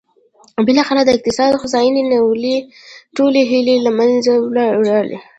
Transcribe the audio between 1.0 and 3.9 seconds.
د اقتصادي هوساینې ټولې هیلې